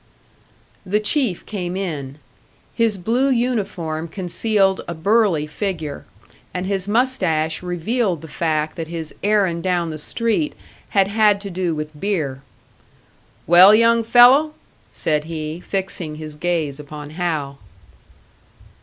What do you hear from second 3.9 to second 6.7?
concealed a burly figure, and